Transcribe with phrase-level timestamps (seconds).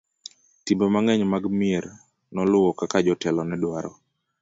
[0.65, 1.85] timbe mang'eny mag mier
[2.33, 3.91] noluwo kaka jotelo nedwaro